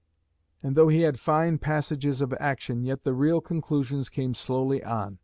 And 0.63 0.75
though 0.75 0.87
he 0.87 1.01
had 1.01 1.19
fine 1.19 1.59
passages 1.59 2.21
of 2.21 2.33
action, 2.39 2.81
yet 2.81 3.03
the 3.03 3.13
real 3.13 3.39
conclusions 3.39 4.09
came 4.09 4.33
slowly 4.33 4.83
on. 4.83 5.19